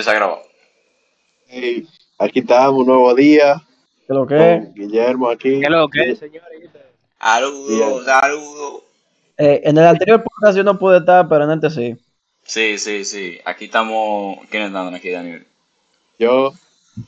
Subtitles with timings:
[0.00, 0.42] empecé a grabar.
[1.46, 1.86] Hey,
[2.18, 3.62] aquí estamos, un nuevo día.
[4.06, 4.36] ¿Qué lo que?
[4.36, 5.60] Con Guillermo aquí.
[5.60, 6.70] ¿Qué lo que, señores?
[7.20, 8.82] Saludos, saludos.
[9.36, 11.96] Eh, en el anterior podcast yo no pude estar, pero en este sí.
[12.44, 13.38] Sí, sí, sí.
[13.44, 14.38] Aquí estamos.
[14.48, 15.46] ¿Quiénes están aquí, Daniel?
[16.18, 16.54] Yo,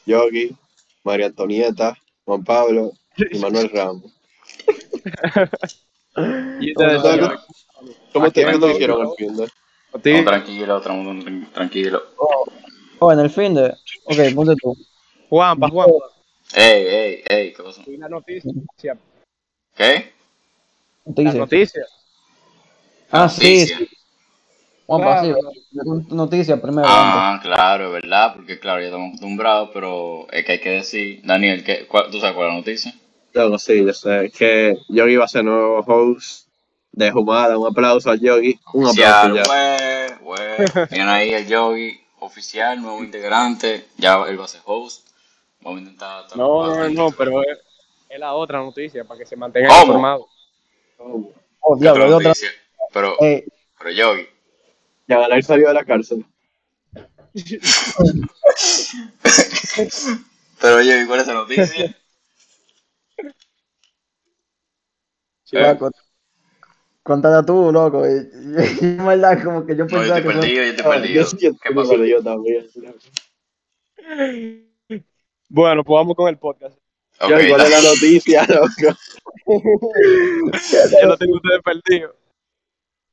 [0.04, 0.54] Yogi,
[1.02, 1.96] María Antonieta,
[2.26, 2.92] Juan Pablo
[3.30, 4.12] y Manuel Ramos.
[6.60, 9.46] Y ¿Cómo ustedes, te- te, hicieron el fin
[10.24, 10.80] tranquilo,
[11.52, 12.02] tranquilo.
[12.16, 12.44] Oh,
[13.10, 13.74] en el fin de.
[14.04, 14.76] Ok, ponte tú.
[15.30, 15.92] Juanpa, Juanpa.
[16.54, 17.80] Ey, ey, ey, ¿qué pasó?
[17.86, 18.52] Y la noticia.
[19.74, 20.12] ¿Qué?
[21.06, 21.38] ¿Qué te La dice?
[21.38, 21.82] noticia.
[23.10, 23.78] Ah, sí, Noticia.
[23.78, 23.88] sí.
[24.86, 25.32] Juanpa, sí.
[25.72, 26.02] Claro.
[26.10, 26.86] Noticia primero.
[26.90, 31.20] Ah, claro, es verdad, porque claro, ya estamos acostumbrados, pero es que hay que decir.
[31.24, 32.94] Daniel, ¿qué, cuál- ¿tú sabes cuál es la noticia?
[33.34, 34.26] Yo sí, yo sé.
[34.26, 36.48] Es que Yogi va a ser nuevo host
[36.92, 37.56] de Jumada.
[37.56, 38.58] Un aplauso a Yogi.
[38.74, 40.18] Un aplauso Oficial, ya.
[40.18, 40.18] güey,
[40.66, 40.86] güey.
[40.88, 41.98] Tiene ahí el Yogi
[42.32, 43.86] oficial, nuevo integrante.
[43.98, 45.08] Ya él va a ser host.
[45.60, 46.24] Vamos a intentar.
[46.36, 47.58] No, no, no, pero es,
[48.08, 49.82] es la otra noticia para que se mantengan ¿Cómo?
[49.84, 50.26] informados.
[50.98, 52.28] Oh, ¿Qué otra diablo, otra.
[52.28, 52.50] noticia?
[52.92, 53.46] Pero, Eh,
[53.78, 54.26] pero Yogi.
[55.06, 56.24] Ya Ganar salió de la cárcel.
[60.60, 61.96] Pero Yogi, ¿cuál es la noticia?
[65.44, 65.78] Sí, Eh.
[67.02, 68.06] Paco, Cuéntala tú, loco.
[68.06, 70.26] Y, y, en verdad, como que yo No, yo pensaba que.
[70.28, 71.14] perdido, yo estoy Ah, perdido.
[71.22, 71.90] yo sí que ¿Qué pasó?
[71.90, 72.66] perdido también.
[75.48, 76.76] Bueno, pues vamos con el podcast.
[77.20, 78.98] Ok, Yogi, ¿cuál es la noticia, loco?
[81.02, 82.14] Yo lo tengo ustedes perdidos.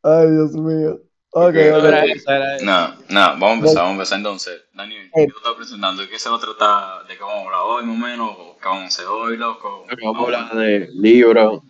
[0.03, 1.01] Ay, Dios mío.
[1.31, 1.55] Ok, Ok, ok.
[1.85, 2.65] Era esa, era esa.
[2.65, 4.61] No, no, vamos a empezar, vamos a empezar entonces.
[4.73, 5.11] Daniel, Eh.
[5.13, 6.01] ¿qué tú estás presentando?
[6.01, 7.07] ¿De qué se va a tratar?
[7.07, 8.31] ¿De qué vamos a hablar hoy, más o menos?
[8.39, 9.85] ¿O qué vamos a hacer hoy, loco?
[9.89, 11.61] Loco, Vamos a hablar de libros,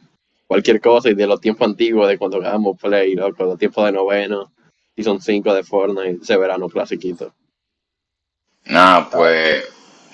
[0.49, 3.91] cualquier cosa y de los tiempos antiguos de cuando jugamos Play, loco, los tiempos de
[3.91, 4.51] noveno,
[4.95, 7.31] Season 5 de Fortnite, ese verano clasiquito.
[8.65, 9.63] Nada, pues,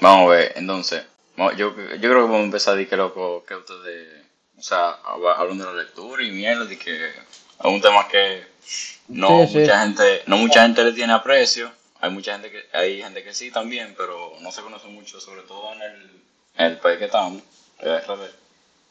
[0.01, 1.05] vamos a ver, entonces,
[1.37, 4.23] yo, yo creo que vamos a empezar de que loco, que ustedes,
[4.57, 7.13] o sea, hab- hablan de la lectura y mierda, de que es
[7.63, 8.43] un tema que
[9.07, 9.59] no Sí, sí.
[9.59, 11.71] mucha gente, no mucha gente le tiene aprecio,
[12.01, 15.43] hay mucha gente que, hay gente que sí también, pero no se conoce mucho, sobre
[15.43, 16.01] todo en el,
[16.57, 17.41] en el país que estamos,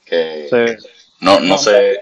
[0.06, 0.88] que Sí.
[1.24, 2.00] No, no sé,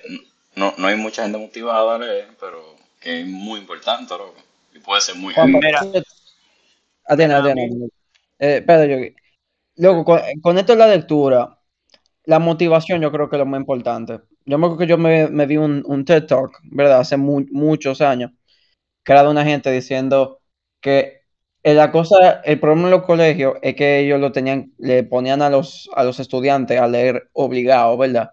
[0.57, 4.35] no, no hay mucha gente motivada a leer, pero que es muy importante, loco,
[4.75, 5.83] y puede ser muy Juanpa, Mira.
[7.05, 7.87] Atiende, atiende.
[8.39, 9.15] Eh, espera, Yogi.
[9.77, 11.59] Loco, con, con esto de la lectura,
[12.27, 14.21] la motivación yo creo que es lo más importante.
[14.47, 17.01] Yo me acuerdo que yo me, me vi un, un TED Talk, ¿verdad?
[17.01, 18.33] Hace mu- muchos años,
[19.05, 20.41] que era de una gente diciendo
[20.81, 21.23] que
[21.65, 25.43] eh, la cosa, el problema en los colegios es que ellos lo tenían, le ponían
[25.43, 28.33] a los, a los estudiantes a leer obligado, ¿verdad?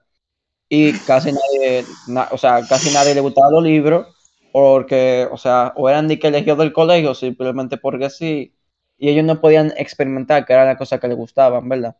[0.69, 4.07] Y casi nadie, na- o sea, casi nadie le gustaba los libros,
[4.51, 8.55] porque, o sea, o eran de que elegidos del colegio simplemente porque sí,
[8.97, 11.97] y ellos no podían experimentar que era la cosa que les gustaban, ¿verdad?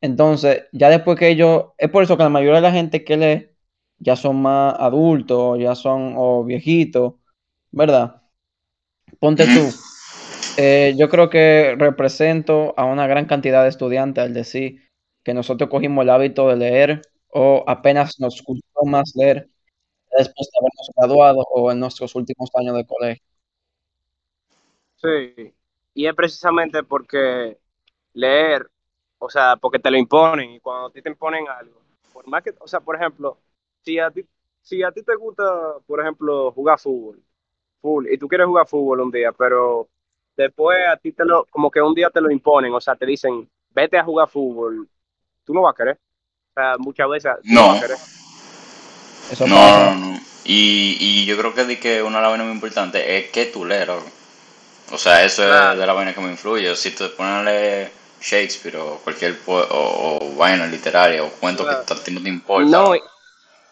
[0.00, 3.16] Entonces, ya después que ellos, es por eso que la mayoría de la gente que
[3.16, 3.50] lee
[3.98, 7.14] ya son más adultos, ya son o viejitos,
[7.72, 8.22] ¿verdad?
[9.20, 9.84] Ponte tú.
[10.56, 14.82] eh, yo creo que represento a una gran cantidad de estudiantes al decir
[15.24, 19.48] que nosotros cogimos el hábito de leer o apenas nos gustó más leer
[20.16, 23.24] después de habernos graduado o en nuestros últimos años de colegio.
[24.96, 25.54] Sí.
[25.94, 27.58] Y es precisamente porque
[28.12, 28.70] leer,
[29.18, 31.80] o sea, porque te lo imponen y cuando a ti te imponen algo,
[32.12, 33.38] por más que, o sea, por ejemplo,
[33.80, 34.26] si a ti,
[34.60, 35.42] si a ti te gusta,
[35.86, 37.22] por ejemplo, jugar fútbol,
[37.80, 39.88] full, y tú quieres jugar fútbol un día, pero
[40.36, 43.06] después a ti te lo, como que un día te lo imponen, o sea, te
[43.06, 44.88] dicen, vete a jugar fútbol,
[45.44, 45.98] tú no vas a querer.
[46.56, 47.66] O sea, muchas veces no, No.
[47.66, 48.00] vas a querer.
[49.26, 49.92] Eso No, pasa.
[49.94, 50.20] no, no.
[50.44, 53.46] Y, y yo creo que, de que una de las vainas muy importantes es que
[53.46, 54.04] tú lees, loco.
[54.92, 56.74] O sea, eso es de la vaina que me influye.
[56.76, 61.64] Si te pones a leer Shakespeare o cualquier po- o, o vaina literaria o cuento
[61.64, 61.84] Claro.
[61.86, 62.70] que a ti no te importa.
[62.70, 63.00] No, y,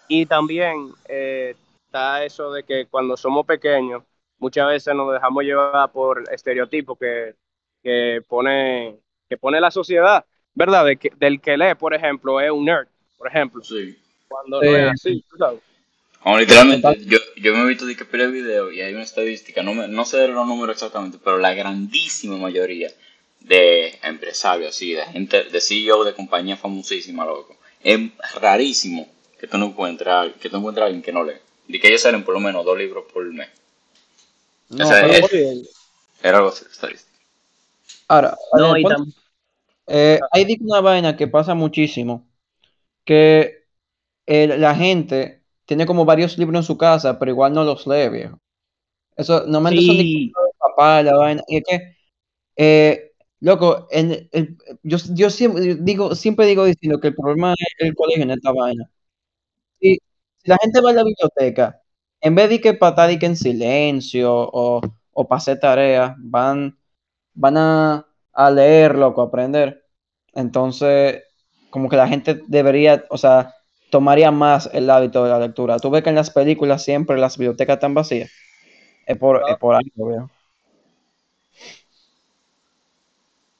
[0.08, 4.04] y también eh, está eso de que cuando somos pequeños,
[4.38, 7.36] muchas veces nos dejamos llevar por estereotipos que,
[7.82, 10.84] que pone, que pone la sociedad, ¿verdad?
[10.86, 12.86] De que, del que lee, por ejemplo, es un nerd,
[13.18, 13.96] por ejemplo, Sí.
[14.28, 14.66] cuando Sí.
[14.68, 15.60] no es así, tú sabes.
[16.38, 19.72] Literalmente, yo, yo me he visto de que pile video y hay una estadística, no,
[19.74, 22.90] me- no sé los números exactamente, pero la grandísima mayoría
[23.40, 27.98] de empresarios, así, de gente, de CEO de compañías famosísimas, loco, es
[28.38, 29.08] rarísimo
[29.38, 31.38] que tú no encuentres, que tú encuentres a alguien que no lee.
[31.68, 33.48] De que ellos salen por lo menos dos libros por mes.
[34.68, 35.70] No, Esa pero- es-
[36.22, 37.10] Era algo así, estadística.
[38.08, 39.14] Ahora, No, y ponte- tam-
[39.90, 42.28] eh, hay una vaina que pasa muchísimo,
[43.04, 43.66] que
[44.26, 48.08] eh, la gente tiene como varios libros en su casa, pero igual no los lee,
[48.10, 48.40] viejo.
[49.16, 50.32] Eso, normalmente son de Sí.
[50.58, 51.42] papá, la vaina.
[51.48, 51.96] Y es que
[52.56, 57.66] Eh, loco, en el- yo, yo siempre digo, siempre digo diciendo que el problema es
[57.88, 58.90] el colegio en esta vaina.
[59.80, 59.94] Si,
[60.38, 61.82] si la gente va a la biblioteca,
[62.20, 64.80] en vez de que estar de que en silencio o,
[65.12, 66.78] o para hacer tareas, van,
[67.34, 69.84] van a, a leer, loco, a aprender.
[70.34, 71.22] Entonces,
[71.70, 73.54] como que la gente debería, o sea,
[73.90, 75.78] tomaría más el hábito de la lectura.
[75.78, 78.30] Tú ves que en las películas siempre las bibliotecas están vacías.
[79.06, 80.30] Es por, es por algo, veo.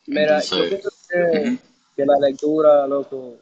[0.07, 1.59] Mira, yo pienso que,
[1.97, 3.37] que la lectura, loco,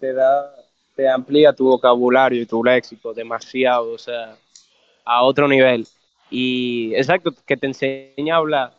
[0.00, 0.54] te da,
[0.94, 4.36] te amplía tu vocabulario y tu léxico demasiado, o sea,
[5.04, 5.86] a otro nivel.
[6.30, 8.72] Y exacto, que te enseña a hablar,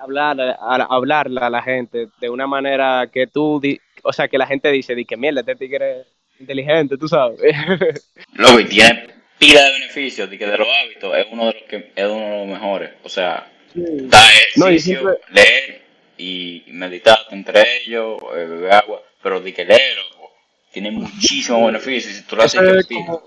[0.00, 4.28] hablar, a, a- hablarle a la gente de una manera que tú, di- o sea,
[4.28, 6.06] que la gente dice, di que mierda, este tigre es
[6.40, 7.38] inteligente, tú sabes.
[8.34, 9.08] Loco, y tiene
[9.38, 12.24] pila de beneficios, de que de los hábitos es uno de los que es uno
[12.30, 12.90] de los mejores.
[13.04, 14.18] O sea, da
[14.56, 15.82] No, y ejercicio, siempre- leer
[16.18, 19.96] y meditar entre ellos, eh, beber agua, pero de que leer,
[20.72, 23.22] tiene muchísimos beneficios si tú lo haces como,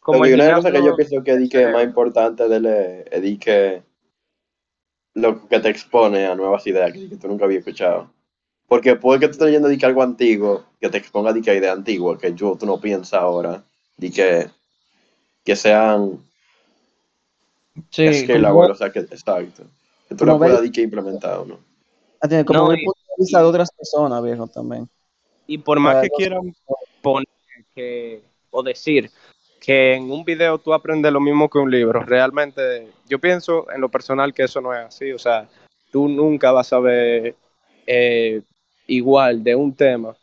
[0.00, 3.22] como una cosa que yo pienso que di que es más importante de leer es
[3.22, 3.82] di que
[5.16, 8.10] lo que te expone a nuevas ideas que, que tú nunca habías escuchado.
[8.68, 11.76] Porque puede que tú estés leyendo que algo antiguo, que te exponga di que ideas
[11.78, 13.64] antiguas que yo, tú no piensas ahora,
[13.98, 14.50] di que,
[15.44, 16.20] que sean
[17.90, 19.62] Sí, scalable, como, o sea, que exacto.
[20.08, 21.58] Que tú lo puedas di que implementar o no.
[22.20, 24.88] atiende, como No, y- punto de vista de otras personas, viejo, también.
[25.46, 26.54] Y por más que quieran
[27.02, 27.28] poner
[27.74, 29.12] que, o decir
[29.60, 33.80] que en un video tú aprendes lo mismo que un libro, realmente yo pienso en
[33.80, 35.12] lo personal que eso no es así.
[35.12, 35.48] O sea,
[35.90, 37.34] tú nunca vas a ver
[37.86, 38.42] eh,
[38.86, 40.16] igual de un tema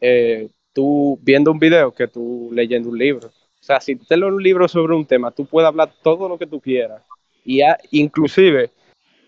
[0.00, 3.28] eh, tú viendo un video que tú leyendo un libro.
[3.28, 6.38] O sea, si te lees un libro sobre un tema, tú puedes hablar todo lo
[6.38, 7.02] que tú quieras.
[7.44, 7.60] Y
[7.90, 8.70] inclusive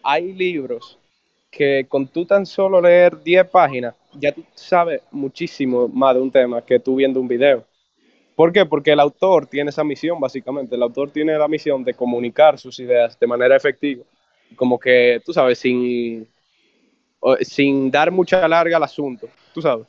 [0.02, 0.98] hay libros
[1.50, 6.30] que con tú tan solo leer 10 páginas, ya tú sabes muchísimo más de un
[6.30, 7.64] tema que tú viendo un video.
[8.34, 8.64] ¿Por qué?
[8.64, 10.76] Porque el autor tiene esa misión, básicamente.
[10.76, 14.04] El autor tiene la misión de comunicar sus ideas de manera efectiva.
[14.56, 16.26] Como que, tú sabes, sin,
[17.42, 19.28] sin dar mucha larga al asunto.
[19.52, 19.86] Tú sabes.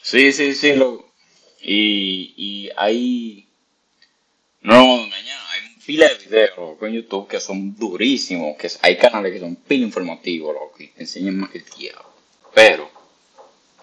[0.00, 1.12] Sí, sí, sí, loco.
[1.60, 3.46] Y, y hay,
[4.62, 8.56] no nos vamos a engañar, hay fila de videos loco, en YouTube que son durísimos,
[8.56, 12.04] que hay canales que son pila informativos, loco, te enseñan más que el diablo.
[12.52, 12.90] Pero,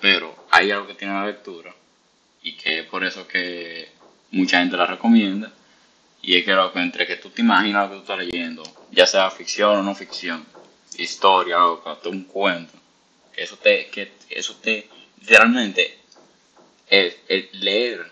[0.01, 1.73] pero, hay algo que tiene la lectura,
[2.43, 3.87] y que es por eso que
[4.31, 5.51] mucha gente la recomienda,
[6.21, 9.05] y es que loco, entre que tú te imaginas lo que tú estás leyendo, ya
[9.05, 10.45] sea ficción o no ficción,
[10.97, 12.73] historia, loco, hasta un cuento,
[13.33, 14.87] que eso te, que eso te,
[15.21, 15.97] literalmente,
[16.89, 18.11] el, el leer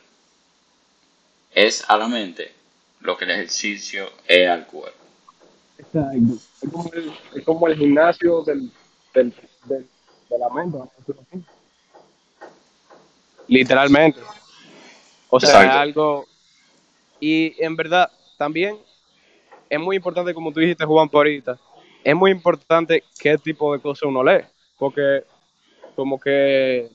[1.51, 2.53] es a la mente
[3.01, 4.97] lo que el ejercicio es al cuerpo.
[5.77, 6.17] Exacto.
[6.61, 8.71] Es como el, es como el gimnasio del,
[9.13, 9.33] del,
[9.65, 9.87] del-
[10.29, 10.77] de la mente.
[10.77, 10.91] ¿no?
[13.47, 14.19] Literalmente.
[15.29, 15.79] O sea, Exacto.
[15.79, 16.25] algo.
[17.19, 18.77] Y en verdad, también
[19.69, 21.57] es muy importante, como tú dijiste, Juan, por ahorita,
[22.03, 24.43] es muy importante qué tipo de cosas uno lee.
[24.77, 25.23] Porque,
[25.95, 26.89] como que.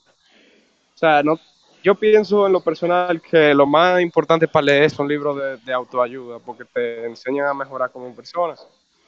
[0.95, 1.39] O sea, no,
[1.83, 5.73] yo pienso en lo personal que lo más importante para leer son libros de, de
[5.73, 8.55] autoayuda, porque te enseñan a mejorar como persona.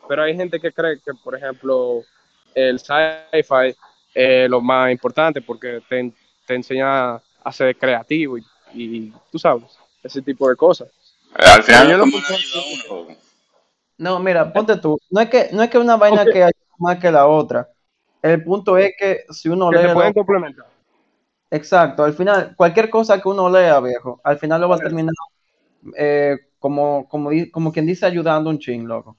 [0.09, 2.03] Pero hay gente que cree que, por ejemplo,
[2.55, 3.75] el sci-fi
[4.15, 6.13] es lo más importante porque te,
[6.47, 8.45] te enseña a ser creativo y,
[8.75, 9.65] y tú sabes,
[10.03, 10.89] ese tipo de cosas.
[11.39, 13.17] Eh, Al final yo lo como a uno.
[13.99, 14.99] No, mira, ponte tú.
[15.11, 17.69] No es que, no es que una vaina que haya más que la otra.
[18.23, 19.83] El punto es que si uno Que lee.
[19.83, 20.67] se lo- pueden complementar.
[21.51, 25.15] Exacto, al final, cualquier cosa que uno lea, viejo, al final lo va a terminar
[25.97, 29.17] eh, como, como, como quien dice ayudando un chin, loco.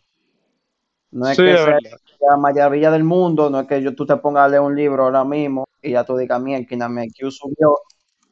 [1.12, 1.98] No es Sí, que es sea verdad.
[2.20, 5.04] la maravilla del mundo, no es que yo, tú te pongas a leer un libro
[5.04, 7.78] ahora mismo y ya tú digas, mierda, mi IQ subió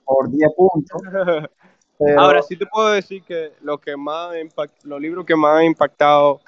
[0.05, 1.01] por 10 puntos.
[2.00, 5.60] Pero, Ahora sí te puedo decir que lo que más impact- los libros que más
[5.60, 6.41] han impactado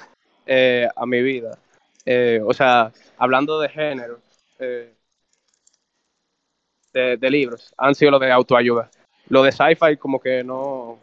[0.45, 1.57] eh, a mi vida,
[2.03, 4.19] eh, o sea, hablando de género,
[4.59, 4.93] eh,
[6.93, 8.89] de, de libros, han sido los de autoayuda.
[9.29, 10.99] Lo de sci-fi como que no...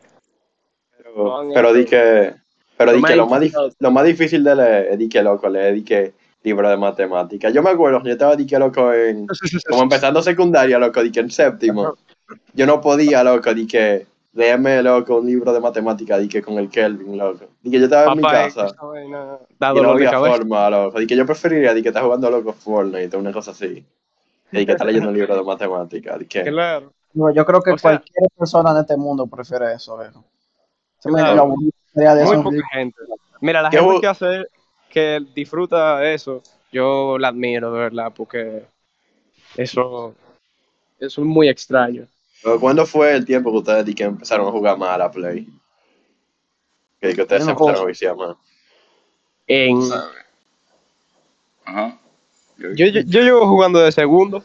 [0.97, 2.35] Pero, pero di que,
[2.77, 3.43] pero No di que lo más,
[3.79, 7.53] lo más difícil de leer es di que loco, leer di que libro de matemáticas.
[7.53, 9.27] Yo me acuerdo, yo estaba di que loco en,
[9.69, 11.97] como empezando secundaria, loco, di que en séptimo.
[12.55, 16.59] Yo no podía, loco, di que leerme, loco, un libro de matemáticas, di que con
[16.59, 17.47] el Kelvin, loco.
[17.63, 20.11] Di que yo estaba en mi Papá, es que casa vaina da y no había
[20.13, 20.99] forma, loco.
[20.99, 23.85] Di que yo preferiría, di que estar jugando, loco, Fortnite o una cosa así.
[24.51, 26.43] Di que estar leyendo un libro de matemáticas, di que...
[26.45, 26.93] Claro.
[27.15, 30.25] no, yo creo que O sea- cualquier persona en este mundo prefiere eso, viejo.
[30.99, 31.55] Se me Claro.
[31.95, 32.97] la de Muy esos poca gente.
[33.41, 34.47] Mira, la ¿Qué gente que hace,
[34.89, 38.63] que disfruta eso, yo la admiro, de verdad, porque
[39.57, 40.15] eso, eso
[41.07, 42.07] es muy extraño.
[42.43, 45.11] Pero ¿Cuándo fue el tiempo que ustedes di que empezaron a jugar más a la
[45.11, 45.47] Play?
[47.01, 48.37] Que, que ustedes no empezaron a viciar más.
[49.47, 49.81] En.
[51.65, 51.99] Ajá.
[52.59, 54.45] Yo- yo, yo, yo llevo jugando de segundo,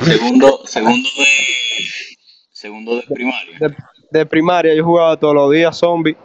[0.00, 1.26] Segundo, segundo de.
[2.52, 3.58] Segundo de primaria.
[3.58, 3.76] de,
[4.10, 6.16] de primaria, yo jugaba todos los días zombie.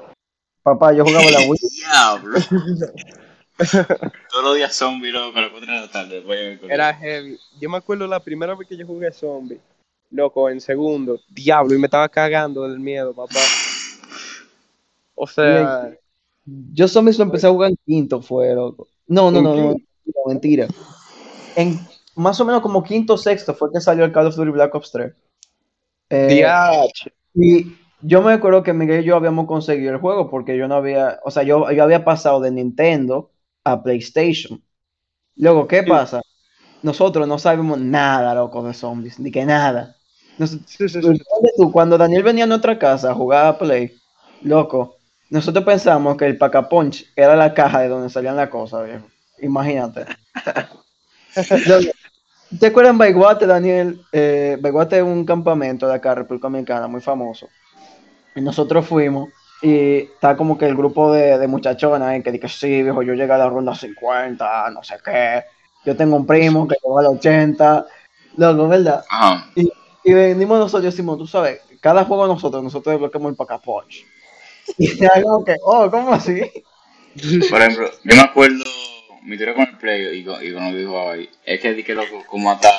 [0.64, 1.60] Papá, yo jugaba la Wii.
[1.72, 2.40] Diablo.
[4.32, 6.60] Todos los días zombie, loco, a las 4 de la tarde.
[6.70, 7.40] Era heavy.
[7.60, 9.60] Yo me acuerdo la primera vez que yo jugué zombie.
[10.12, 11.20] Loco, en segundo.
[11.30, 13.40] Diablo, y me estaba cagando del miedo, papá.
[15.16, 15.96] O sea,
[16.46, 18.88] Yo zombies lo empecé a jugar en quinto, fue loco.
[19.08, 19.76] No, no, ¿En no, no,
[20.28, 20.68] mentira.
[21.56, 21.80] En
[22.16, 24.76] más o menos como quinto o sexto fue que salió el Call of Duty Black
[24.76, 25.14] Ops 3.
[26.10, 26.44] Eh,
[27.34, 30.76] y yo me acuerdo que Miguel y yo habíamos conseguido el juego porque yo no
[30.76, 33.32] había, o sea, yo, yo había pasado de Nintendo
[33.66, 34.62] a PlayStation.
[35.38, 35.90] Luego, ¿qué Sí.
[35.90, 36.22] pasa?
[36.84, 39.96] Nosotros no sabemos nada, loco, de zombies, ni que nada.
[40.40, 41.00] Sí, sí,
[41.58, 43.94] tú, cuando Daniel venía a nuestra casa a jugar a Play,
[44.44, 44.98] loco,
[45.30, 49.06] nosotros pensamos que el Pacapunch era la caja de donde salían las cosas, viejo.
[49.42, 50.06] Imagínate.
[52.60, 54.02] ¿Te acuerdas en Baiguate, Daniel?
[54.12, 57.48] Eh, Baiguate es un campamento de acá, República Dominicana, muy famoso.
[58.36, 59.30] Y nosotros fuimos
[59.66, 63.16] y está como que el grupo de, de muchachonas ahí que dice, sí, viejo, yo
[63.16, 65.44] llegué a la ronda 50, no sé qué.
[65.84, 67.88] Yo tengo un primo que llegó a la 80.
[68.38, 69.04] Loco, ¿verdad?
[69.10, 69.50] Ajá.
[69.56, 74.06] Y venimos nosotros y decimos, tú sabes, cada juego nosotros, nosotros desbloqueamos el Pacapunch.
[74.78, 76.42] Y era como que, oh, ¿cómo así?
[77.50, 78.64] Por ejemplo, yo me acuerdo,
[79.24, 81.74] mi teoría con el play y con, y con lo que dijo ahí, es que
[81.74, 82.70] di que loco, como hasta.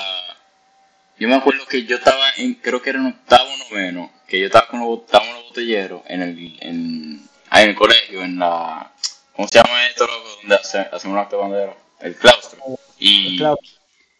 [1.19, 4.47] Yo me acuerdo que yo estaba en, creo que era en octavo noveno, que yo
[4.47, 8.93] estaba con los, estábamos los botelleros en el, en, ahí en el colegio, en la.
[9.35, 10.29] ¿Cómo se llama esto, loco?
[10.41, 11.77] Donde hace- hacemos un acto de bandera.
[12.01, 12.59] El claustro.
[12.99, 13.59] Y, Claro.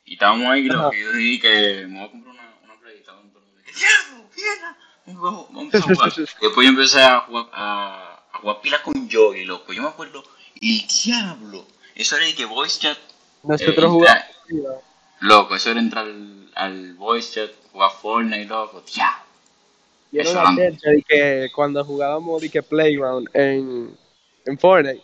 [0.05, 2.97] y estábamos ahí, loco, y yo dije que me voy a comprar una, una play.
[2.97, 4.77] y estaban todos los días, "Diablo, mira,
[5.21, 6.13] vamos, vamos a jugar.
[6.15, 9.73] Después yo empecé a jugar, a, a jugar pila con Yogi, loco.
[9.73, 10.23] Yo me acuerdo,
[10.61, 11.67] el diablo.
[11.95, 12.99] Eso era de que voice chat.
[13.43, 14.25] Nosotros eh, jugamos.
[15.21, 18.83] Loco, eso era entrar al, al voice chat, jugar Fortnite, loco.
[18.93, 19.26] Diablo.
[20.13, 20.81] Y era Eso una antes.
[20.81, 23.91] chelcha de que cuando jugábamos de que Playground en,
[24.45, 25.03] en Fortnite,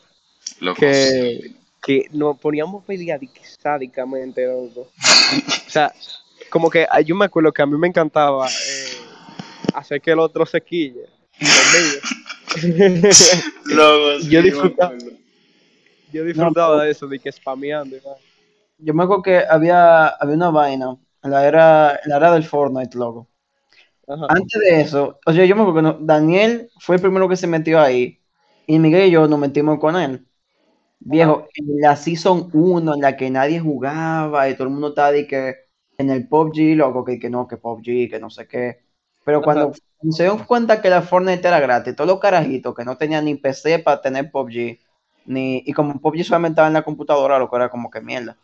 [0.79, 3.21] que, que nos poníamos pelear
[3.61, 4.83] sádicamente, loco.
[5.67, 5.93] O sea,
[6.51, 8.97] como que ah, yo me acuerdo que a mí me encantaba eh,
[9.75, 11.07] hacer que el otro se quille
[11.39, 12.01] conmigo.
[12.53, 14.93] Sí, Yo disfrutaba.
[16.13, 17.97] Yo disfrutaba de eso, de que spameando.
[17.97, 18.17] y va.
[18.77, 20.97] Yo me acuerdo que había, había una vaina
[21.31, 23.29] la era, en la era del Fortnite, loco.
[24.13, 24.29] Ajá.
[24.29, 27.37] Antes de eso, o sea, yo me acuerdo que no- Daniel fue el primero que
[27.37, 28.21] se metió ahí
[28.67, 30.27] y Miguel y yo nos metimos con él.
[31.01, 35.13] Viejo, en la Season 1 en la que nadie jugaba y todo el mundo estaba
[35.13, 35.57] de que
[35.99, 38.85] en el PUBG, loco, que, que no, que PUBG, que no sé qué.
[39.25, 39.73] Pero cuando
[40.11, 43.37] se dieron cuenta que la Fortnite era gratis, todos los carajitos que no tenían ni
[43.37, 44.81] PC para tener PUBG,
[45.27, 48.39] ni, y como PUBG solamente estaba en la computadora, loco, era como que mierda.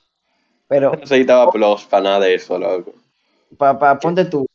[0.69, 2.93] Pero No necesitaba plus para nada de eso, loco.
[3.59, 4.48] Papá, ponte tú.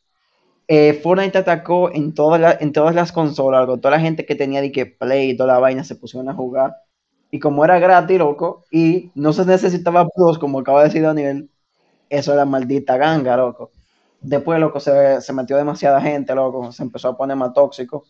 [0.67, 3.79] Eh, Fortnite atacó en todas las, en todas las consolas, loco.
[3.79, 6.33] Toda la gente que tenía de que Play y toda la vaina se pusieron a
[6.33, 6.75] jugar.
[7.31, 11.49] Y como era gratis, loco, y no se necesitaba plus, como acaba de decir Daniel,
[12.09, 13.71] eso era maldita ganga, loco.
[14.21, 16.71] Después, loco, se, se metió demasiada gente, loco.
[16.71, 18.05] Se empezó a poner más tóxico.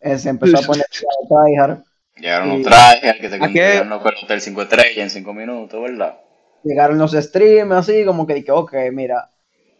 [0.00, 0.86] Eh, se empezó a poner
[1.28, 1.84] tryhard.
[2.16, 3.84] Llegaron los trajes que te ¿A qué?
[3.84, 6.18] construyeron los el hotel 5 estrellas en 5 minutos, ¿verdad?
[6.62, 9.30] Llegaron los streams, así como que dije, ok, mira.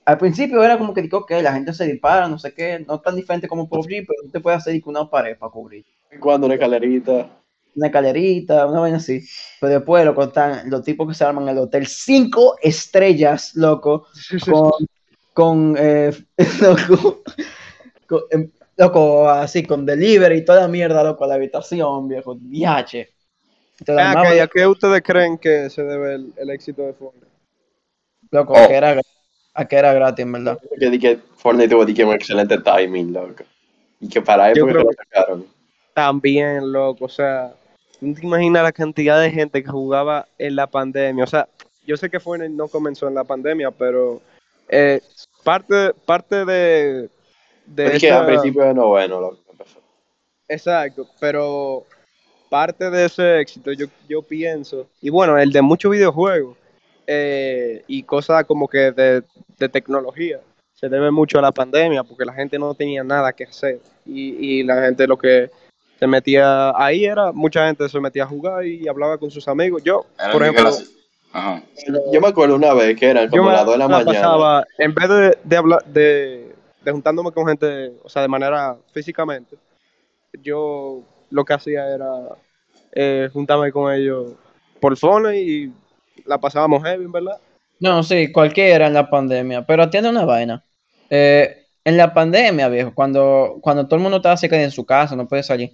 [0.08, 2.98] Al principio era como que dije, ok, la gente se dispara, no sé qué, no
[2.98, 5.84] tan diferente como PUBG, pero tú te puedes hacer una pared para cubrir.
[6.18, 7.28] Cuando una escalerita.
[7.74, 9.20] una escalerita, una vaina así.
[9.60, 14.06] Pero después, loco, están los tipos que se arman el hotel cinco estrellas, loco,
[14.48, 14.70] con,
[15.34, 16.10] con, eh,
[16.62, 17.22] loco,
[18.06, 22.34] con, em, loco, así, con delivery y toda la mierda, loco, a la habitación, viejo,
[22.40, 23.10] viaje.
[23.86, 27.26] Ah, armaban, ¿y ¿A qué ustedes creen que se debe el, el éxito de Fortnite?
[28.30, 28.66] loco, Oh.
[28.68, 28.98] que era,
[29.60, 30.58] a que era gratis, en verdad.
[30.78, 33.44] Que di que Fortnite tuvo di que un excelente timing, loco.
[34.00, 35.46] Y que para Yo época que lo sacaron.
[35.94, 37.52] También, loco, o sea,
[38.00, 41.24] no te imaginas la cantidad de gente que jugaba en la pandemia.
[41.24, 41.48] O sea,
[41.86, 44.20] yo sé que Fortnite no comenzó en la pandemia, pero
[44.68, 45.00] eh,
[45.42, 47.08] parte, parte de,
[47.66, 49.38] de Yo dije esa- a principio de noveno, loco.
[49.50, 49.80] empezó.
[50.46, 51.84] Exacto, pero
[52.48, 56.56] parte de ese éxito yo, yo pienso, y bueno, el de muchos videojuegos
[57.10, 59.22] eh, y cosas como que de,
[59.58, 60.40] de tecnología,
[60.74, 64.60] se debe mucho a la pandemia porque la gente no tenía nada que hacer y,
[64.60, 65.50] y la gente lo que
[65.98, 69.82] se metía, ahí era, mucha gente se metía a jugar y hablaba con sus amigos.
[69.82, 70.70] Yo, Era por ejemplo,
[71.32, 71.62] Ajá.
[72.12, 74.12] Yo me acuerdo una vez que eran yo como las 2 de la, la mañana.
[74.12, 78.76] pasaba, en vez de, de hablar, de, de juntándome con gente, o sea, de manera
[78.92, 79.56] físicamente,
[80.42, 82.12] yo lo que hacía era
[82.92, 84.32] eh, juntarme con ellos
[84.80, 85.72] por phone y
[86.28, 87.38] la pasábamos heavy, en verdad.
[87.80, 90.64] No, sí, cualquiera en la pandemia, pero atiende una vaina.
[91.10, 94.84] Eh, en la pandemia, viejo, cuando, cuando todo el mundo estaba así que en su
[94.84, 95.70] casa, no puede salir,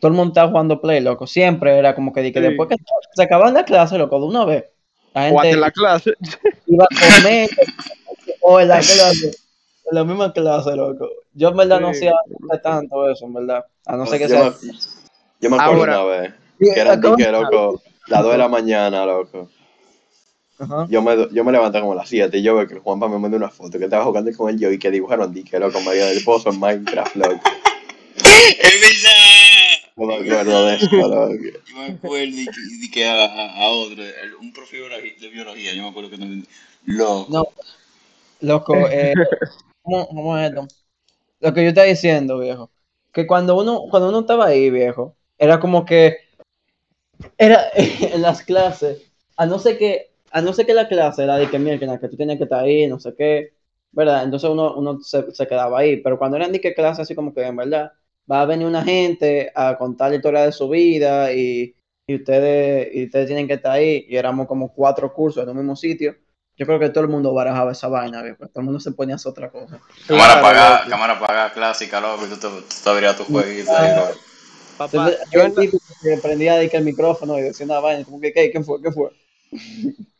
[0.00, 1.26] todo el mundo estaba jugando play, loco.
[1.26, 2.46] Siempre era como que, que Sí.
[2.48, 2.76] después que
[3.14, 4.64] se acababa la clase, loco, de una vez,
[5.14, 6.12] la O gente en la clase.
[6.66, 6.88] iba a
[7.22, 7.48] comer
[8.42, 9.28] o en la clase,
[9.90, 11.08] en la misma clase, loco.
[11.32, 12.08] Yo en verdad no Sí.
[12.08, 12.12] hacía
[12.62, 13.64] tanto eso, en verdad.
[13.86, 14.44] A no ser que yo, sea.
[14.50, 14.72] me,
[15.40, 19.06] yo me acuerdo Ahora- una vez que eran que loco, las 2 de la mañana,
[19.06, 19.48] loco.
[20.58, 20.86] Ajá.
[20.88, 23.18] Yo me, yo me levanté como a las 7 y yo veo que Juanpa me
[23.18, 26.06] mandó una foto que estaba jugando con él yo y que dibujaron dique, loco, María
[26.06, 27.40] del Pozo en Minecraft, loco.
[28.60, 29.90] ¡Es verdad!
[29.96, 31.28] No me acuerdo de eso, loco.
[31.68, 35.28] Yo me acuerdo de que, a, a- a otro, el- un profe de biología- de
[35.28, 36.46] biología, yo me acuerdo que también.
[36.84, 37.26] Loco.
[37.30, 37.44] No,
[38.40, 39.14] loco, eh,
[39.82, 40.68] ¿cómo, cómo es esto?
[41.40, 42.70] Lo que yo estaba diciendo, viejo,
[43.12, 46.16] que cuando uno, cuando uno estaba ahí, viejo, era como que,
[47.38, 49.02] era en las clases,
[49.36, 52.08] a no ser que, a no ser que la clase era de que, mira, que
[52.08, 53.52] tú tienes que estar ahí, no sé qué,
[53.92, 54.24] ¿verdad?
[54.24, 57.32] Entonces uno, uno se, se quedaba ahí, pero cuando eran de que clases así como
[57.32, 57.92] que, en verdad,
[58.30, 61.76] va a venir una gente a contar la historia de su vida y,
[62.08, 65.56] y ustedes, y ustedes tienen que estar ahí, y éramos como cuatro cursos en un
[65.58, 66.16] mismo sitio.
[66.56, 68.48] Yo creo que todo el mundo barajaba esa vaina, viejo.
[68.48, 69.78] Todo el mundo se ponía a hacer otra cosa.
[70.08, 73.70] Cámara Claro, apagada, cámara apagada clásica, loco, y tú te, tú te abrías tu jueguito
[73.70, 74.18] ahí, loco.
[74.76, 78.04] Papá, Entonces, yo, el tipo que prendía de que el micrófono y decía una vaina,
[78.04, 78.50] como que, ¿qué?
[78.50, 78.82] ¿Quién fue?
[78.82, 79.12] ¿Qué fue?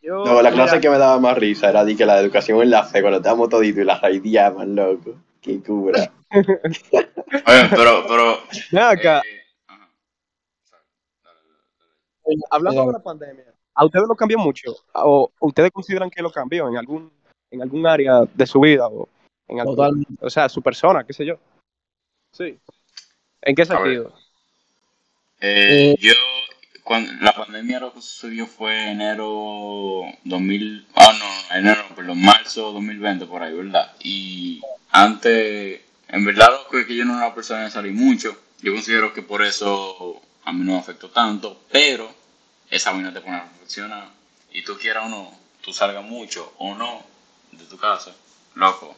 [0.05, 2.23] Yo- No, la clase mira, que me daba más risa era de que la de
[2.25, 5.15] educación en la fe, cuando estábamos toditos y las raideaban, loco.
[5.41, 6.11] Qué cura.
[6.31, 8.39] Oye, pero, pero.
[8.83, 9.45] acá, eh,
[12.25, 12.41] dale.
[12.51, 13.45] hablando de la pandemia,
[13.75, 14.75] ¿a ustedes lo cambió mucho?
[14.95, 17.13] ¿O ustedes consideran que lo cambió en algún,
[17.51, 18.87] en algún área de su vida?
[18.89, 19.09] O,
[19.49, 20.15] en algún- Totalmente.
[20.25, 21.37] o sea, su persona, qué sé yo.
[22.33, 22.59] Sí.
[23.43, 24.13] ¿En qué sentido?
[25.41, 26.13] Eh, Eh, yo,
[26.85, 33.25] cuando la pandemia lo que sucedió fue enero 2000, ah no, enero, perdón, marzo 2020
[33.25, 33.91] por ahí, ¿verdad?
[34.01, 38.39] Y antes, en verdad lo que, que yo no era una persona de salir mucho,
[38.61, 42.15] yo considero que por eso a mí no me afectó tanto, pero
[42.71, 44.09] esa vaina te pone a reflexionar
[44.53, 47.03] y tú quieras o no, tú salgas mucho o no
[47.53, 48.15] de tu casa,
[48.57, 48.95] loco,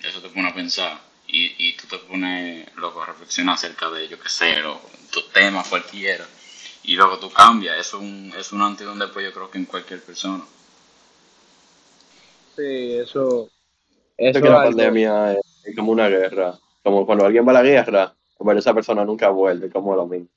[0.00, 4.08] eso te pone a pensar y, y tú te pones, loco, a reflexionar acerca de,
[4.08, 6.26] yo qué sé, loco, tu tema cualquiera.
[6.88, 9.58] Y luego tú cambias, es un, es un antes y un después, yo creo que
[9.58, 10.42] en cualquier persona.
[12.56, 13.50] Sí, eso.
[14.16, 16.58] Eso que la pandemia es, es como una guerra.
[16.82, 20.28] Como cuando alguien va a la guerra, bueno, esa persona nunca vuelve, como lo mismo.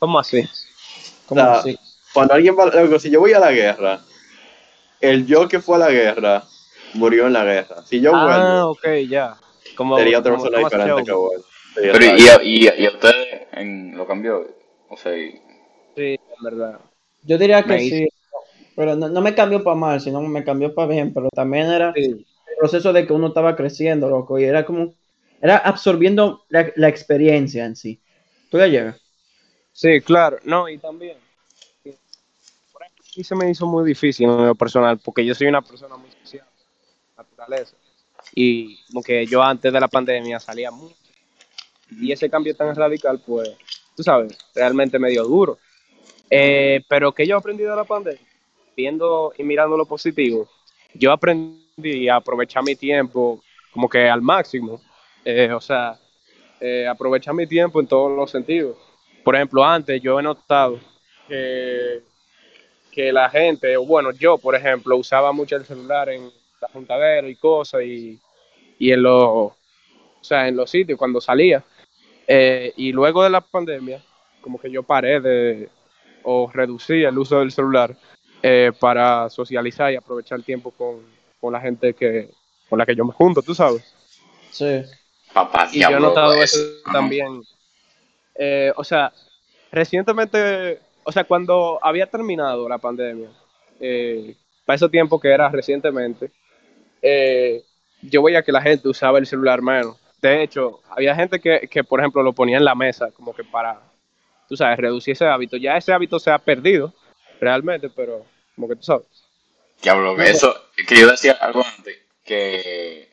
[0.00, 0.42] ¿Cómo así?
[1.26, 1.78] ¿Cómo o sea, así?
[2.12, 4.00] Cuando alguien va, si yo voy a la guerra,
[5.00, 6.42] el yo que fue a la guerra
[6.94, 7.84] murió en la guerra.
[7.86, 9.36] Si yo Ah, vuelvo, ok, ya.
[9.76, 11.44] Como, sería otra persona diferente que vuelve.
[11.76, 14.55] Pero y, y a ustedes en, lo cambió,
[14.88, 15.40] o sea, y-
[15.96, 16.02] Sí,
[16.38, 16.80] en verdad.
[17.22, 18.08] Yo diría que sí,
[18.76, 21.92] pero no, no me cambió para mal, sino me cambió para bien, pero también era
[21.94, 22.02] Sí.
[22.02, 24.94] el proceso de que uno estaba creciendo, loco, y era como,
[25.40, 28.00] era absorbiendo la, la experiencia en sí.
[28.50, 29.00] ¿Tú ya llegas?
[29.72, 30.38] Sí, claro.
[30.44, 31.18] No, y también.
[32.72, 35.46] Por ejemplo, a mí se me hizo muy difícil en lo personal, porque yo soy
[35.46, 36.46] una persona muy social,
[37.16, 37.76] naturaleza.
[38.34, 40.96] Y como que yo antes de la pandemia salía mucho.
[41.90, 43.56] Y ese cambio tan radical, pues,
[43.96, 45.58] tú sabes, realmente me dio duro.
[46.30, 48.20] Eh, pero que yo aprendí de la pandemia,
[48.76, 50.48] viendo y mirando lo positivo,
[50.94, 54.80] yo aprendí a aprovechar mi tiempo como que al máximo.
[55.24, 55.98] Eh, o sea,
[56.60, 58.76] eh, aprovechar mi tiempo en todos los sentidos.
[59.24, 60.78] Por ejemplo, antes yo he notado
[61.28, 62.02] que,
[62.92, 66.30] que la gente, o bueno, yo, por ejemplo, usaba mucho el celular en
[66.60, 68.18] la juntadera y cosas y,
[68.78, 69.56] y en los, o
[70.20, 71.62] sea, en los sitios cuando salía.
[72.26, 74.02] Eh, y luego de la pandemia,
[74.40, 75.68] como que yo paré de,
[76.22, 77.96] o reducí el uso del celular
[78.42, 81.00] eh, para socializar y aprovechar el tiempo con,
[81.40, 82.30] con la gente que,
[82.68, 83.84] con la que yo me junto, tú sabes.
[84.50, 84.82] Sí.
[85.32, 87.42] papá, Y yo he notado pues, eso también.
[88.34, 89.12] Eh, o sea,
[89.70, 93.28] recientemente, o sea, cuando había terminado la pandemia,
[93.80, 94.34] eh,
[94.64, 96.30] para ese tiempo que era recientemente,
[97.02, 97.62] eh,
[98.02, 99.96] yo veía que la gente usaba el celular menos.
[100.20, 103.44] De hecho, había gente que, que, por ejemplo, lo ponía en la mesa, como que
[103.44, 103.80] para,
[104.48, 105.56] tú sabes, reducir ese hábito.
[105.56, 106.92] Ya ese hábito se ha perdido,
[107.40, 108.24] realmente, pero
[108.54, 109.06] como que tú sabes.
[109.82, 110.54] Diablo, que eso,
[110.86, 113.10] que yo decía algo antes, que,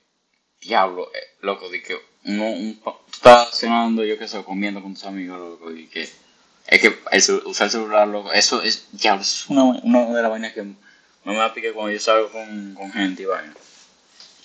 [0.62, 4.94] diablo, eh, loco, de que uno, un, tú estás cenando, yo qué sé, comiendo con
[4.94, 9.16] tus amigos, loco, y que es que el, usar el celular, loco, eso es, eso
[9.16, 12.92] es una, una de las vainas que no me pique cuando yo salgo con, con
[12.92, 13.54] gente y vaina.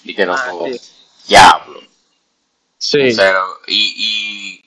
[0.04, 0.80] Y que loco, Ah, sí.
[1.28, 1.80] diablo.
[2.78, 3.08] Sí.
[3.08, 4.64] O sea, y, y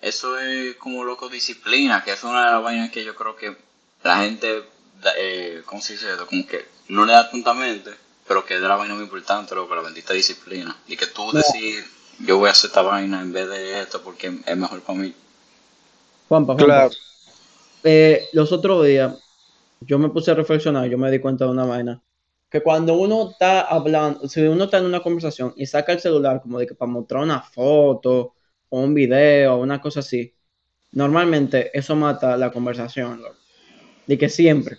[0.00, 3.56] eso es como loco disciplina, que es una de las vainas que yo creo que
[4.02, 4.64] la gente,
[5.18, 6.26] eh, ¿cómo se dice eso?
[6.26, 7.90] Como que no le da tanta mente,
[8.26, 10.76] pero que es de la vaina muy importante, loco, la bendita disciplina.
[10.86, 11.84] Y que tú decir,
[12.18, 15.14] yo voy a hacer esta vaina en vez de esto porque es mejor para mí.
[16.28, 16.64] Juanpa, Juanpa.
[16.64, 16.90] Claro.
[17.84, 19.14] Eh, los otros días
[19.86, 22.00] yo me puse a reflexionar, yo me di cuenta de una vaina.
[22.52, 26.42] Que cuando uno está hablando, si uno está en una conversación y saca el celular
[26.42, 28.34] como de que para mostrar una foto
[28.68, 30.34] o un video o una cosa así,
[30.92, 33.22] normalmente eso mata la conversación.
[34.06, 34.76] De que siempre.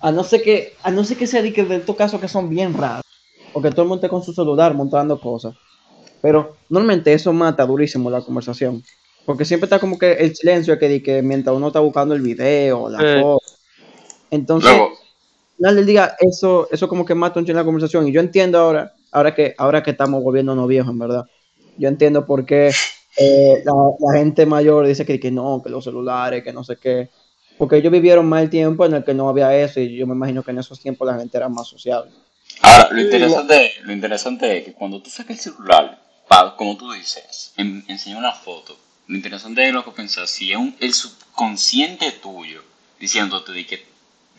[0.00, 2.26] A no ser que, a no ser que sea de, que de estos casos que
[2.26, 3.04] son bien raros.
[3.52, 5.54] O que todo el mundo esté con su celular mostrando cosas.
[6.20, 8.82] Pero normalmente eso mata durísimo la conversación.
[9.24, 12.22] Porque siempre está como que el silencio que, di que mientras uno está buscando el
[12.22, 13.20] video, la Sí.
[13.20, 13.56] foto.
[14.30, 15.05] Entonces, Luego,
[15.56, 18.06] final del día, eso, eso como que mata un chin la conversación.
[18.08, 21.26] Y yo entiendo ahora, ahora que, ahora que estamos volviéndonos viejos, en verdad.
[21.78, 22.70] Yo entiendo por qué
[23.18, 26.76] eh, la, la gente mayor dice que, que no, que los celulares, que no sé
[26.76, 27.08] qué.
[27.58, 29.80] Porque ellos vivieron más el tiempo en el que no había eso.
[29.80, 32.10] Y yo me imagino que en esos tiempos la gente era más sociable.
[32.60, 36.92] ahora, lo interesante, lo interesante es que cuando tú sacas el celular, para, como tú
[36.92, 40.92] dices, en- enseñar una foto, lo interesante es lo que pensar, si es un, el
[40.92, 42.62] subconsciente tuyo
[42.98, 43.84] diciéndote de que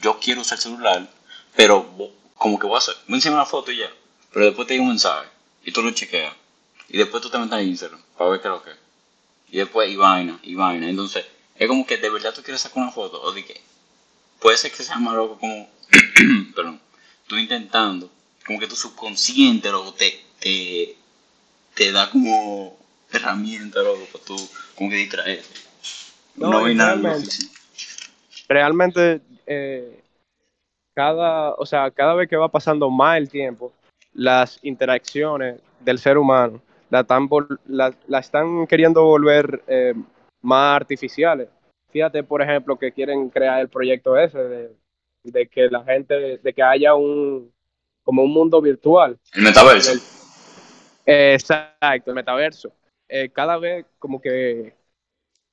[0.01, 1.09] yo quiero usar el celular,
[1.55, 3.91] pero como que voy a hacer, me enseñar una foto y ya,
[4.31, 5.27] pero después te llega un mensaje
[5.63, 6.33] y tú lo chequeas
[6.89, 8.77] y después tú te metes a Instagram para ver qué es lo que es.
[9.49, 10.89] Y después y vaina, y vaina.
[10.89, 13.61] Entonces, es como que de verdad tú quieres sacar una foto o de que
[14.39, 15.69] puede ser que sea más loco como,
[16.55, 16.79] perdón,
[17.27, 18.09] tú intentando,
[18.45, 20.95] como que tu subconsciente loco te, te,
[21.73, 22.77] te da como
[23.11, 25.47] herramienta loco para tú como que distraerte.
[26.35, 27.35] No, No, hay nada realmente.
[28.47, 29.99] realmente eh,
[30.93, 33.71] cada, o sea, cada vez que va pasando más el tiempo,
[34.13, 39.93] las interacciones del ser humano la están, vol- la, la están queriendo volver eh,
[40.41, 41.49] más artificiales.
[41.91, 44.75] Fíjate, por ejemplo, que quieren crear el proyecto ese de,
[45.23, 47.51] de que la gente, de que haya un
[48.03, 49.17] como un mundo virtual.
[49.33, 49.91] El metaverso.
[49.91, 50.01] El-
[51.05, 52.71] eh, exacto, el metaverso.
[53.07, 54.73] Eh, cada vez como que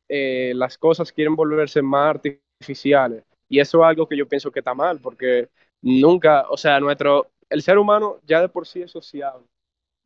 [0.08, 3.24] las cosas quieren volverse más artificiales.
[3.48, 5.50] Y eso es algo que yo pienso que está mal, porque
[5.82, 9.46] nunca, o sea, nuestro, el ser humano ya de por sí es sociable,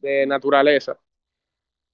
[0.01, 0.99] de naturaleza.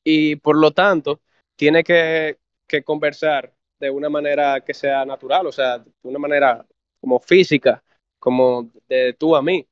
[0.02, 1.20] Y por lo tanto,
[1.57, 6.66] tiene que, que conversar de una manera que sea natural, o sea, de una manera
[7.00, 7.83] como física,
[8.18, 9.66] como de tú a mí.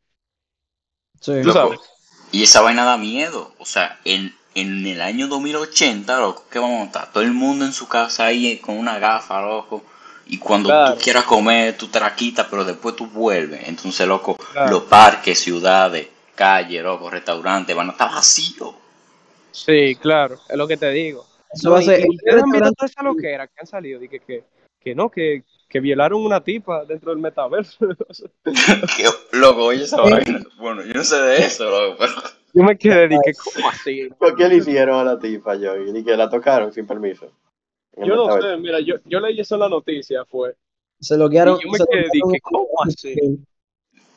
[1.20, 1.32] Sí.
[1.42, 1.80] Tú sabes.
[2.32, 3.52] Y esa vaina da miedo.
[3.58, 7.12] O sea, en, en el año 2080, loco, ¿qué vamos a estar?
[7.12, 9.84] Todo el mundo en su casa ahí con una gafa, loco.
[10.26, 10.94] Y cuando Claro.
[10.94, 13.68] tú quieras comer, tú te la quitas, pero después tú vuelves.
[13.68, 14.70] Entonces, loco, Claro.
[14.70, 18.74] los parques, ciudades, calles, loco, restaurantes van a estar vacíos.
[19.50, 21.26] Sí, claro, es lo que te digo.
[21.52, 24.08] Eso No, va a y- ustedes han visto toda esa loquera que han salido, y
[24.08, 24.44] que, que,
[24.80, 27.76] que no, que, que violaron una tipa dentro del metaverso.
[28.44, 30.40] Que, loco, oye esa vaina.
[30.56, 32.12] Bueno, yo no sé de eso, loco, pero.
[32.54, 34.08] yo me quedé, dije, ¿cómo así?
[34.18, 35.98] ¿Por qué le hicieron a la tipa, Joey?
[35.98, 37.30] Y que la tocaron sin permiso.
[38.00, 40.54] Yo no sé, mira, yo, yo leí eso en la noticia, fue.
[41.00, 41.56] Se lo guiaron.
[41.56, 43.14] Y yo me se lo quedé, dije, ¿cómo así?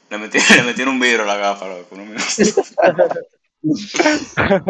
[0.09, 1.95] Le metieron, le metieron un vidrio a la gafa, loco.
[1.95, 2.15] No, me-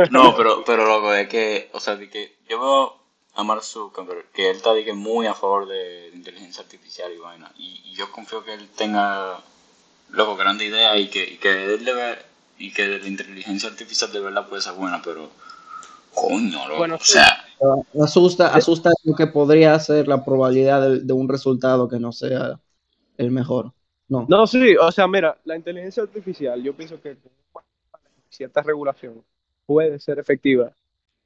[0.10, 2.96] no pero, pero loco, es que, o sea, de que yo veo
[3.36, 7.18] a Mark Zuckerberg, que él está de que muy a favor de inteligencia artificial y
[7.18, 7.52] vaina.
[7.58, 9.42] Y, y yo confío que él tenga,
[10.12, 12.18] loco, grande idea y que, y que él debe,
[12.58, 15.30] y que la inteligencia artificial de verdad puede ser buena, pero,
[16.14, 17.06] coño, loco, Bueno, o sí.
[17.06, 17.45] sea,
[18.02, 22.60] Asusta, asusta lo que podría ser la probabilidad de, de un resultado que no sea
[23.18, 23.72] el mejor.
[24.08, 24.26] No.
[24.30, 27.18] No, sí, o sea, mira, la inteligencia artificial, yo pienso que
[28.30, 29.24] cierta regulación
[29.66, 30.72] puede ser efectiva,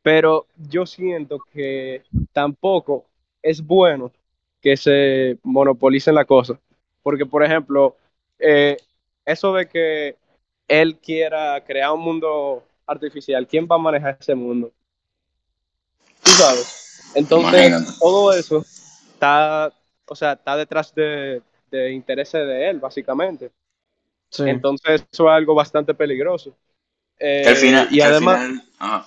[0.02, 3.06] pero yo siento que tampoco
[3.42, 4.12] es bueno
[4.62, 6.60] que se monopolicen la cosa,
[7.02, 7.96] porque, por ejemplo,
[8.38, 8.78] eh,
[9.26, 10.15] eso de que
[10.68, 14.72] él quiera crear un mundo artificial, ¿quién va a manejar ese mundo?
[16.39, 17.12] Sabes.
[17.15, 17.91] Entonces, Imagínate.
[17.99, 18.65] todo eso
[19.13, 19.71] está,
[20.06, 23.52] o sea, está detrás de, de intereses de él, básicamente.
[24.30, 24.43] Sí.
[24.47, 26.56] Entonces, eso es algo bastante peligroso.
[27.17, 29.06] Eh, que al final, y que al además, final- ajá,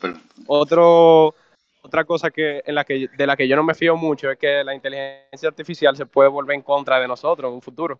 [0.00, 0.22] perdón.
[0.46, 1.34] otro,
[1.82, 4.38] otra cosa que, en la que, de la que yo no me fío mucho es
[4.38, 7.98] que la inteligencia artificial se puede volver en contra de nosotros en un futuro.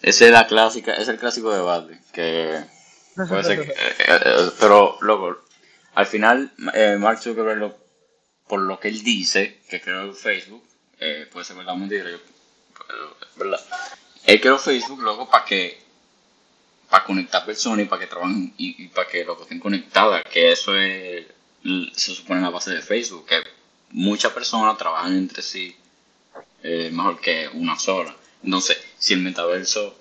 [0.00, 2.64] Esa es la clásica, es el clásico debate, que
[3.28, 3.74] puede ser que- eh,
[4.08, 5.38] eh, pero loco,
[5.94, 7.74] al final, eh, Mark Zuckerberg,
[8.46, 10.64] por lo que él dice, que creó Facebook,
[10.98, 12.04] eh, puede ser verdad mentira,
[13.36, 13.60] verdad.
[14.24, 15.82] Él creó Facebook, luego, para que
[16.92, 20.76] para conectar personas y para que trabajen y, para que lo estén conectadas, que eso
[20.76, 21.24] es,
[21.94, 23.42] se supone la base de Facebook, que
[23.92, 25.74] muchas personas trabajan entre sí
[26.62, 28.14] eh, mejor que una sola.
[28.44, 29.98] Entonces, si el metaverso,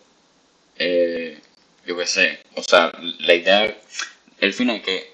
[0.75, 1.39] eh,
[1.85, 3.73] yo qué sé, o sea, la idea,
[4.39, 5.10] el fin es que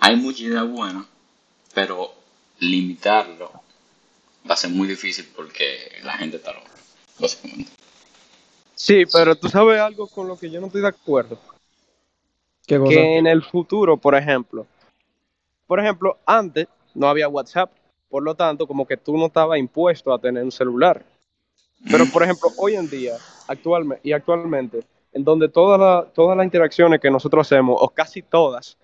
[0.00, 1.06] hay mucha idea buena,
[1.74, 2.12] pero
[2.60, 3.50] limitarlo
[4.48, 6.70] va a ser muy difícil porque la gente está loca,
[7.18, 7.70] básicamente.
[8.74, 11.38] Sí, pero tú sabes algo con lo que yo no estoy de acuerdo.
[12.66, 12.90] ¿Qué cosa?
[12.90, 14.66] Que en el futuro, por ejemplo,
[15.66, 17.70] por ejemplo, antes no había WhatsApp,
[18.08, 21.04] por lo tanto, como que tú no estabas impuesto a tener un celular.
[21.90, 26.44] Pero, por ejemplo, hoy en día, actualmente, y actualmente, en donde todas las todas las
[26.44, 28.76] interacciones que nosotros hacemos, o casi todas,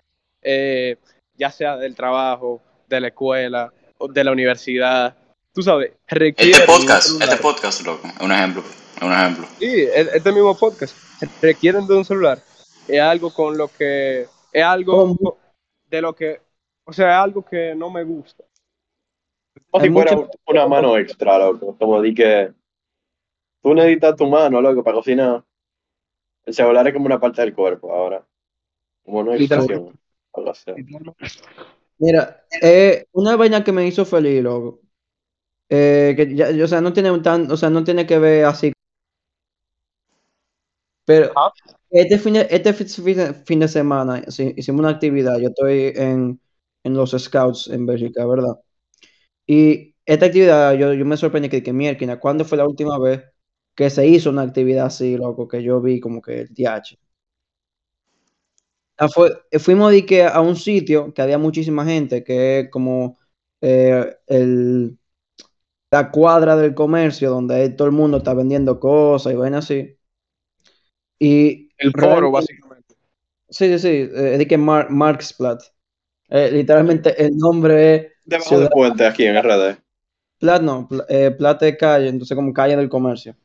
[0.45, 0.97] eh,
[1.35, 5.17] ya sea del trabajo, de la escuela, o de la universidad,
[5.53, 8.63] tú sabes, requiere Este de un podcast, este podcast, loco, es un ejemplo,
[9.01, 9.47] un ejemplo.
[9.59, 10.95] Sí, este mismo podcast
[11.41, 12.39] requieren de un celular.
[12.87, 15.37] Es algo con lo que es algo ¿Cómo?
[15.89, 16.39] de lo que,
[16.85, 18.43] o sea, es algo que no me gusta.
[19.71, 21.75] O si fuera mucho- una mano extra, loco.
[21.77, 22.51] Como di que
[23.63, 25.43] tú necesitas tu mano, loco, para cocinar.
[26.45, 28.23] El celular es como una parte del cuerpo ahora.
[29.03, 29.97] Como una extensión.
[31.97, 34.81] Mira, eh, una vaina que me hizo feliz, loco.
[35.69, 38.73] Eh, que ya, o sea, no tiene tan, o sea, no tiene que ver así.
[41.05, 41.51] Pero Ajá.
[41.89, 45.37] este fin de, este fi- fin de, fin de semana sí, hicimos una actividad.
[45.39, 46.39] Yo estoy en,
[46.83, 48.55] en los Scouts en Bélgica, ¿verdad?
[49.47, 53.23] Y esta actividad, yo, yo me sorprendí que, que mierda, ¿cuándo fue la última vez
[53.75, 55.47] que se hizo una actividad así, loco?
[55.47, 56.99] Que yo vi como que el DH.
[58.97, 63.17] Ah, fue- fuimos de que a un sitio que había muchísima gente, que es como
[63.61, 64.97] eh, el,
[65.91, 69.97] la cuadra del comercio, donde todo el mundo está vendiendo cosas y vainas así.
[71.19, 72.95] Y El foro, básicamente.
[73.49, 75.71] sí, sí, sí, eh, es de que Mar- Marktplatz.
[76.29, 79.77] Eh, literalmente el nombre es Debajo Ciudad del puente aquí en RD.
[80.39, 83.35] Plat, no, Pla- eh, Plat es calle, entonces como calle del comercio.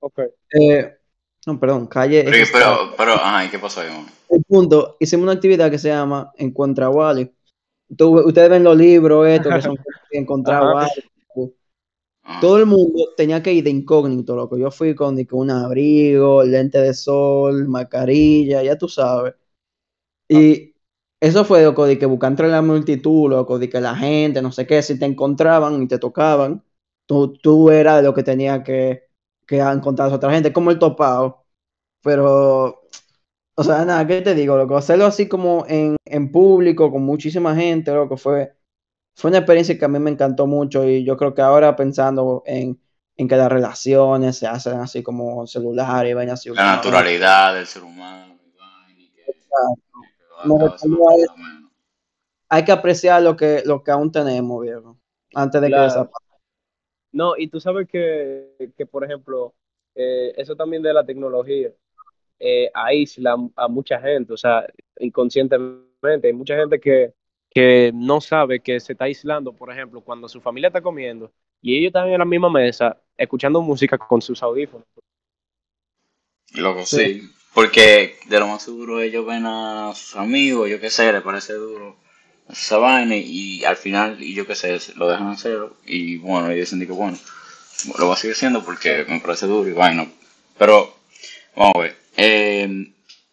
[0.00, 0.20] Ok.
[0.52, 0.96] Eh,
[1.46, 4.06] no, perdón, calle es Pero, pero, pero, ajá, ¿y qué pasó ahí, man?
[4.30, 7.30] El punto, hicimos una actividad que se llama Encuentra Wally.
[7.96, 9.76] Tú- ustedes ven los libros, esto, que son
[10.10, 10.62] Encontrar.
[10.62, 11.04] Wally.
[12.22, 12.40] Ajá.
[12.40, 14.56] Todo el mundo tenía que ir de incógnito, loco.
[14.56, 19.34] Yo fui con, que un abrigo, lente de sol, mascarilla, ya tú sabes.
[20.28, 20.74] Y
[21.20, 24.52] eso fue, loco, de que buscar entre la multitud, loco, de que la gente, no
[24.52, 26.62] sé qué, si te encontraban y te tocaban,
[27.06, 29.03] tú, tú eras de lo que tenía que,
[29.46, 31.44] que encontrar a otra gente, como el topado.
[32.02, 32.82] Pero,
[33.56, 34.76] o sea, nada, ¿qué te digo, loco?
[34.76, 38.56] Hacerlo así como en, en público, con muchísima gente, loco, fue,
[39.16, 42.42] fue una experiencia que a mí me encantó mucho y yo creo que ahora pensando
[42.46, 42.80] en,
[43.16, 46.50] en que las relaciones se hacen así como celular y vainas así.
[46.50, 48.38] La naturalidad del ser humano.
[48.46, 49.32] y vaina, y que- que
[50.44, 51.70] Me cada vez se recuerdo va a tratando menos.
[52.48, 54.98] Hay que apreciar lo que, lo que aún tenemos, viejo,
[55.34, 55.80] antes de que Claro.
[55.80, 56.23] desaparezca.
[57.14, 59.54] No, y tú sabes que, que por ejemplo,
[59.94, 61.70] eh, eso también de la tecnología
[62.40, 64.66] eh, aísla a mucha gente, o sea,
[64.98, 66.28] inconscientemente.
[66.28, 67.14] Hay mucha gente que,
[67.50, 71.76] que no sabe que se está aislando, por ejemplo, cuando su familia está comiendo y
[71.78, 74.86] ellos están en la misma mesa escuchando música con sus audífonos.
[76.54, 77.20] Loco, Sí.
[77.20, 77.30] sí.
[77.54, 81.52] Porque de lo más seguro ellos ven a sus amigos, yo qué sé, les parece
[81.54, 81.96] duro
[82.50, 86.70] esa vaina y al final, y yo qué sé, lo dejan hacer y bueno, ellos
[86.70, 87.18] dicen que bueno,
[87.98, 90.06] lo voy a seguir haciendo porque me parece duro y vaina.
[90.58, 90.94] Pero,
[91.56, 92.92] vamos a ver, eh,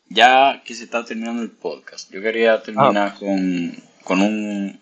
[0.09, 4.79] ya que se está terminando el podcast, yo quería terminar con, con un,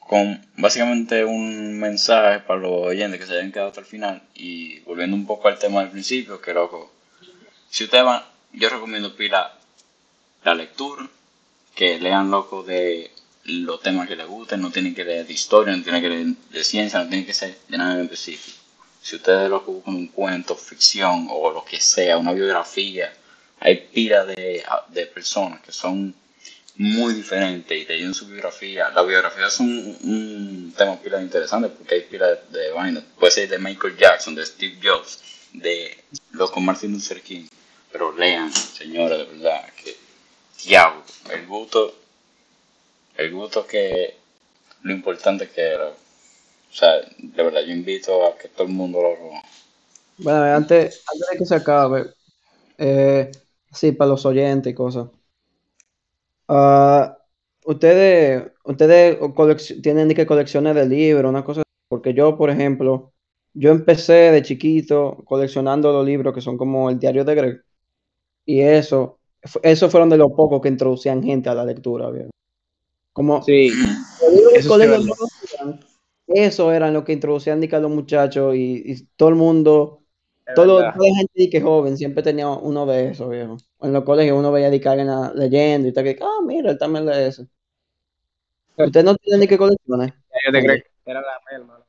[0.00, 4.80] con básicamente un mensaje para los oyentes que se hayan quedado hasta el final y
[4.80, 6.92] volviendo un poco al tema del principio, que loco,
[7.68, 9.52] si ustedes van, yo recomiendo pila
[10.44, 11.06] la lectura,
[11.74, 13.10] que lean loco de
[13.46, 16.26] los temas que les gusten, no tienen que leer de historia, no tienen que leer
[16.50, 18.58] de ciencia, no tienen que ser de nada en específico.
[19.02, 23.12] Si ustedes loco buscan un cuento, ficción o lo que sea, una biografía,
[23.60, 26.14] hay pila de, de personas que son
[26.78, 28.90] muy diferentes y te llevan su biografía.
[28.90, 33.04] Las biografías son un, tema pila interesante porque hay pila de, de vainas.
[33.18, 35.20] Puede ser de Michael Jackson, de Steve Jobs,
[35.52, 37.46] de loco Martin Luther King.
[37.90, 39.96] Pero lean, señores, de verdad, que
[40.64, 41.96] diablo, el gusto,
[43.16, 44.14] el gusto que
[44.82, 45.88] lo importante que era.
[45.88, 49.42] O sea, de verdad, yo invito a que todo el mundo lo haga.
[50.18, 52.06] Bueno, antes, antes de que se acabe,
[52.78, 53.30] eh,
[53.72, 55.08] sí, para los oyentes y cosas.
[56.48, 57.18] Ah,
[57.64, 59.18] ustedes, ustedes
[59.82, 63.12] tienen que colecciones de libros, una cosa, porque yo, por ejemplo,
[63.54, 67.64] yo empecé de chiquito coleccionando los libros que son como el diario de Greg.
[68.44, 69.18] Y eso,
[69.62, 72.30] eso fueron de los pocos que introducían gente a la lectura, ¿viejo?
[73.16, 73.72] Como Sí,
[74.54, 74.90] Eso es
[75.42, 75.80] hacían,
[76.26, 80.02] eso eran lo que introducían a los muchachos y, y todo el mundo,
[80.44, 80.94] es todo, verdad.
[80.94, 83.56] toda la gente de que joven siempre tenía uno de esos, viejo.
[83.80, 86.72] En los colegios uno veía de que alguien ah, leyendo y tal, que, ah, mira,
[86.72, 87.46] él también lee eso.
[88.76, 90.12] ¿Ustedes no tienen ni que colecciones?
[90.44, 91.78] Yo te creo que era la merma.
[91.78, 91.84] ¿no?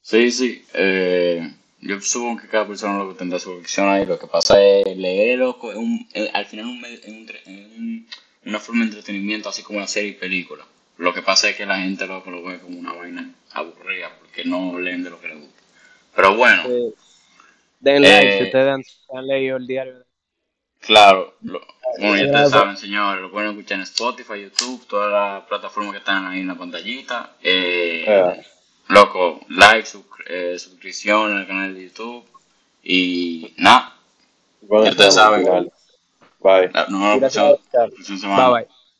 [0.00, 0.64] Sí, sí.
[0.74, 4.04] Eh, yo supongo que cada persona lo que tendrá su colección ahí.
[4.04, 8.06] Lo que pasa es leerlo un- eh, al final un, en un en un-
[8.46, 10.64] una forma de entretenimiento, así como la serie y película.
[10.98, 14.44] Lo que pasa es que la gente lo, lo ve como una vaina aburrida porque
[14.44, 15.62] no leen de lo que les gusta.
[16.14, 16.94] Pero bueno, Sí.
[17.80, 18.82] Den like Eh, si ustedes han,
[19.18, 20.04] han leído el diario.
[20.80, 21.34] claro.
[21.42, 21.60] lo-
[21.98, 25.98] bueno, ya ustedes saben, señores, lo pueden escuchar en Spotify, YouTube, todas las plataformas que
[25.98, 27.36] están ahí en la pantallita.
[27.42, 28.46] Eh, Eh.
[28.88, 32.24] Loco, like, suscri- eh, suscripción al canal de YouTube.
[32.82, 33.92] Y nada,
[34.62, 35.70] Bueno, Ya ustedes saben.
[36.46, 36.70] Bye.
[37.40, 37.90] por escuchar.
[37.90, 38.48] próxima semana.
[38.50, 38.75] Bye bye.